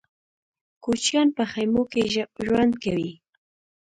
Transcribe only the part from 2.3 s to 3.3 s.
ژوند کوي.